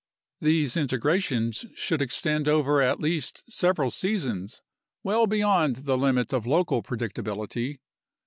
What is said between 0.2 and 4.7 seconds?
These integrations should extend over at least several seasons,